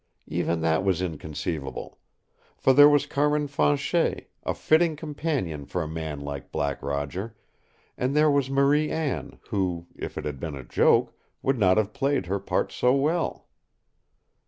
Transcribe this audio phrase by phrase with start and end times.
[0.25, 1.99] Even that was inconceivable.
[2.57, 7.35] For there was Carmin Fanchet, a fitting companion for a man like Black Roger,
[7.99, 11.93] and there was Marie Anne, who, if it had been a joke, would not have
[11.93, 13.45] played her part so well.